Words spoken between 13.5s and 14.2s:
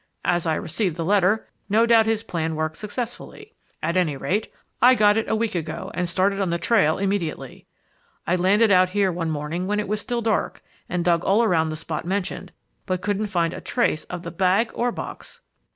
a trace